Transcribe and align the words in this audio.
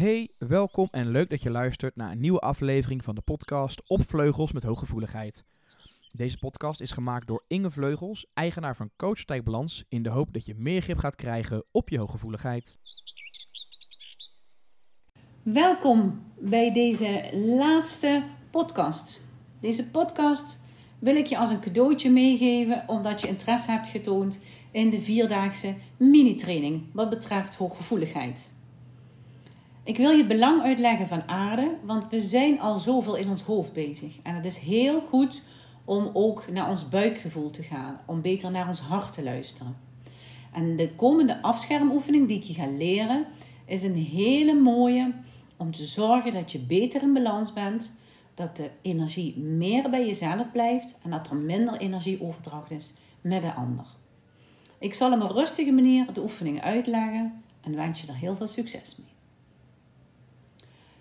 Hey, 0.00 0.28
welkom 0.38 0.88
en 0.90 1.10
leuk 1.10 1.30
dat 1.30 1.42
je 1.42 1.50
luistert 1.50 1.96
naar 1.96 2.10
een 2.10 2.20
nieuwe 2.20 2.38
aflevering 2.38 3.04
van 3.04 3.14
de 3.14 3.20
podcast 3.20 3.82
Op 3.86 4.08
Vleugels 4.08 4.52
met 4.52 4.62
Hooggevoeligheid. 4.62 5.44
Deze 6.12 6.38
podcast 6.38 6.80
is 6.80 6.90
gemaakt 6.90 7.26
door 7.26 7.44
Inge 7.46 7.70
Vleugels, 7.70 8.26
eigenaar 8.34 8.76
van 8.76 8.90
Coach 8.96 9.24
Tijk 9.24 9.44
Balans, 9.44 9.84
in 9.88 10.02
de 10.02 10.08
hoop 10.08 10.32
dat 10.32 10.46
je 10.46 10.54
meer 10.56 10.82
grip 10.82 10.98
gaat 10.98 11.14
krijgen 11.14 11.64
op 11.72 11.88
je 11.88 11.98
hooggevoeligheid. 11.98 12.76
Welkom 15.42 16.22
bij 16.38 16.72
deze 16.72 17.30
laatste 17.32 18.22
podcast. 18.50 19.28
Deze 19.58 19.90
podcast 19.90 20.64
wil 20.98 21.16
ik 21.16 21.26
je 21.26 21.38
als 21.38 21.50
een 21.50 21.60
cadeautje 21.60 22.10
meegeven 22.10 22.84
omdat 22.86 23.20
je 23.20 23.28
interesse 23.28 23.70
hebt 23.70 23.88
getoond 23.88 24.40
in 24.70 24.90
de 24.90 25.00
vierdaagse 25.00 25.74
mini-training 25.96 26.82
wat 26.92 27.10
betreft 27.10 27.54
hooggevoeligheid. 27.54 28.58
Ik 29.90 29.96
wil 29.96 30.10
je 30.10 30.26
belang 30.26 30.62
uitleggen 30.62 31.06
van 31.06 31.28
aarde, 31.28 31.76
want 31.82 32.10
we 32.10 32.20
zijn 32.20 32.60
al 32.60 32.76
zoveel 32.76 33.14
in 33.16 33.28
ons 33.28 33.42
hoofd 33.42 33.72
bezig. 33.72 34.18
En 34.22 34.34
het 34.34 34.44
is 34.44 34.58
heel 34.58 35.00
goed 35.00 35.42
om 35.84 36.10
ook 36.12 36.50
naar 36.50 36.70
ons 36.70 36.88
buikgevoel 36.88 37.50
te 37.50 37.62
gaan, 37.62 38.00
om 38.06 38.20
beter 38.20 38.50
naar 38.50 38.68
ons 38.68 38.80
hart 38.80 39.12
te 39.12 39.22
luisteren. 39.22 39.76
En 40.52 40.76
de 40.76 40.94
komende 40.94 41.42
afschermoefening 41.42 42.28
die 42.28 42.36
ik 42.36 42.42
je 42.42 42.54
ga 42.54 42.66
leren, 42.66 43.26
is 43.66 43.82
een 43.82 43.96
hele 43.96 44.54
mooie 44.54 45.12
om 45.56 45.70
te 45.70 45.84
zorgen 45.84 46.32
dat 46.32 46.52
je 46.52 46.58
beter 46.58 47.02
in 47.02 47.12
balans 47.12 47.52
bent, 47.52 47.98
dat 48.34 48.56
de 48.56 48.70
energie 48.82 49.38
meer 49.38 49.90
bij 49.90 50.06
jezelf 50.06 50.52
blijft 50.52 50.98
en 51.02 51.10
dat 51.10 51.30
er 51.30 51.36
minder 51.36 51.76
energieoverdracht 51.76 52.70
is 52.70 52.94
met 53.20 53.42
de 53.42 53.54
ander. 53.54 53.86
Ik 54.78 54.94
zal 54.94 55.12
op 55.12 55.20
een 55.20 55.32
rustige 55.32 55.72
manier 55.72 56.12
de 56.12 56.20
oefening 56.20 56.60
uitleggen 56.62 57.42
en 57.60 57.76
wens 57.76 58.00
je 58.00 58.06
er 58.06 58.16
heel 58.16 58.34
veel 58.34 58.46
succes 58.46 58.96
mee. 58.96 59.09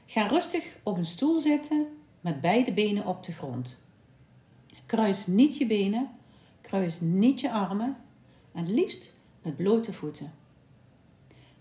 Ga 0.10 0.28
rustig 0.28 0.80
op 0.84 0.98
een 0.98 1.06
stoel 1.06 1.40
zitten 1.40 1.88
met 2.22 2.42
beide 2.42 2.74
benen 2.74 3.06
op 3.06 3.24
de 3.24 3.32
grond. 3.32 3.82
Kruis 4.86 5.28
niet 5.28 5.58
je 5.58 5.66
benen, 5.66 6.10
kruis 6.62 7.00
niet 7.00 7.40
je 7.40 7.52
armen 7.52 7.98
en 8.52 8.74
liefst 8.74 9.18
met 9.42 9.56
blote 9.56 9.94
voeten. 9.94 10.34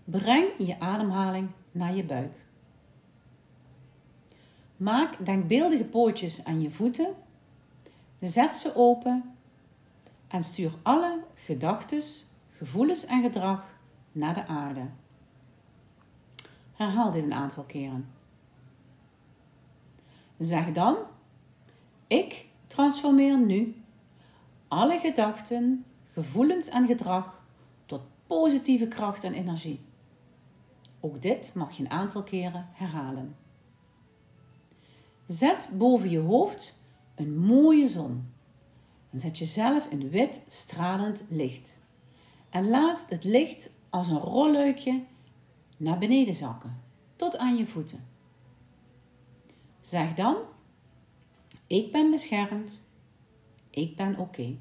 Breng 0.03 0.47
je 0.57 0.79
ademhaling 0.79 1.49
naar 1.71 1.95
je 1.95 2.03
buik. 2.03 2.45
Maak 4.77 5.25
denkbeeldige 5.25 5.85
pootjes 5.85 6.45
aan 6.45 6.61
je 6.61 6.71
voeten, 6.71 7.15
zet 8.19 8.55
ze 8.55 8.75
open 8.75 9.35
en 10.27 10.43
stuur 10.43 10.71
alle 10.81 11.23
gedachten, 11.35 12.01
gevoelens 12.57 13.05
en 13.05 13.21
gedrag 13.21 13.79
naar 14.11 14.33
de 14.33 14.45
aarde. 14.45 14.85
Herhaal 16.73 17.11
dit 17.11 17.23
een 17.23 17.33
aantal 17.33 17.63
keren. 17.63 18.17
Zeg 20.39 20.71
dan: 20.71 20.97
Ik 22.07 22.45
transformeer 22.67 23.37
nu 23.37 23.83
alle 24.67 24.99
gedachten, 24.99 25.85
gevoelens 26.13 26.69
en 26.69 26.85
gedrag 26.87 27.43
tot 27.85 28.01
positieve 28.27 28.87
kracht 28.87 29.23
en 29.23 29.33
energie. 29.33 29.81
Ook 30.99 31.21
dit 31.21 31.51
mag 31.55 31.77
je 31.77 31.83
een 31.83 31.91
aantal 31.91 32.23
keren 32.23 32.67
herhalen. 32.73 33.35
Zet 35.27 35.71
boven 35.77 36.09
je 36.09 36.19
hoofd 36.19 36.81
een 37.15 37.37
mooie 37.37 37.87
zon. 37.87 38.33
En 39.09 39.19
zet 39.19 39.37
jezelf 39.37 39.87
in 39.87 40.09
wit 40.09 40.45
stralend 40.47 41.23
licht. 41.29 41.79
En 42.49 42.69
laat 42.69 43.05
het 43.09 43.23
licht 43.23 43.69
als 43.89 44.07
een 44.07 44.19
rolluikje 44.19 45.03
naar 45.77 45.97
beneden 45.97 46.35
zakken, 46.35 46.81
tot 47.15 47.37
aan 47.37 47.55
je 47.55 47.65
voeten. 47.65 48.08
Zeg 49.81 50.13
dan: 50.13 50.35
Ik 51.67 51.91
ben 51.91 52.11
beschermd. 52.11 52.87
Ik 53.69 53.95
ben 53.95 54.17
oké. 54.17 54.57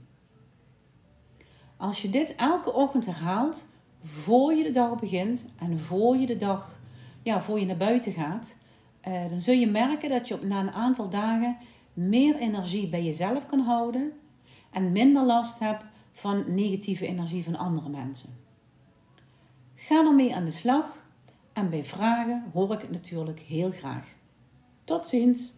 Als 1.77 2.03
je 2.03 2.11
dit 2.11 2.35
elke 2.35 2.73
ochtend 2.73 3.07
herhaalt, 3.07 3.69
voor 4.03 4.53
je 4.53 4.63
de 4.63 4.71
dag 4.71 5.01
begint 5.01 5.49
en 5.59 5.79
voor 5.79 6.17
je 6.17 6.27
de 6.27 6.37
dag, 6.37 6.81
ja, 7.23 7.43
voor 7.43 7.61
je 7.61 7.67
naar 7.67 7.77
buiten 7.77 8.13
gaat, 8.13 8.57
eh, 9.01 9.31
dan 9.31 9.41
zul 9.41 9.55
je 9.55 9.67
merken 9.67 10.11
dat 10.11 10.29
je 10.29 10.35
op, 10.35 10.43
na 10.43 10.61
een 10.61 10.71
aantal 10.71 11.09
dagen 11.09 11.57
meer 11.93 12.37
energie 12.37 12.89
bij 12.89 13.05
jezelf 13.05 13.47
kan 13.47 13.61
houden 13.61 14.13
en 14.71 14.93
minder 14.93 15.25
last 15.25 15.59
hebt 15.59 15.85
van 16.13 16.55
negatieve 16.55 17.07
energie 17.07 17.45
van 17.45 17.57
andere 17.57 17.89
mensen. 17.89 18.31
Ga 19.75 20.05
ermee 20.05 20.35
aan 20.35 20.45
de 20.45 20.51
slag 20.51 21.07
en 21.53 21.71
bij 21.71 21.85
vragen 21.85 22.45
hoor 22.53 22.73
ik 22.73 22.81
het 22.81 22.91
natuurlijk 22.91 23.41
heel 23.41 23.71
graag. 23.71 24.17
Tot 24.89 25.09
ziens! 25.09 25.55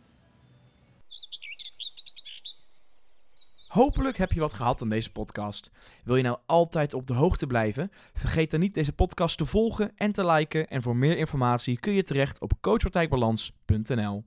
Hopelijk 3.67 4.19
heb 4.19 4.33
je 4.33 4.41
wat 4.41 4.53
gehad 4.53 4.83
aan 4.83 4.89
deze 4.89 5.13
podcast. 5.13 5.71
Wil 6.05 6.17
je 6.17 6.23
nou 6.23 6.39
altijd 6.47 6.95
op 6.95 7.07
de 7.07 7.13
hoogte 7.13 7.47
blijven? 7.47 7.91
Vergeet 8.15 8.51
dan 8.51 8.61
niet 8.61 8.75
deze 8.75 8.93
podcast 8.93 9.39
te 9.39 9.47
volgen 9.47 9.93
en 9.97 10.13
te 10.13 10.27
liken. 10.27 10.69
En 10.69 10.83
voor 10.83 10.97
meer 10.97 11.19
informatie 11.19 11.79
kun 11.79 11.93
je 11.93 12.03
terecht 12.03 12.41
op 12.41 12.53
coachpartijbalans.nl. 12.61 14.25